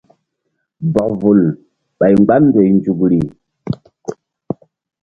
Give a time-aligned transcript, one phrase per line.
[0.93, 1.41] Bɔk vul
[1.99, 3.19] ɓay mgba ndoy nzukri.